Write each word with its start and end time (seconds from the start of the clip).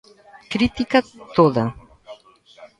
Crítica, 0.53 0.97
toda. 1.37 1.65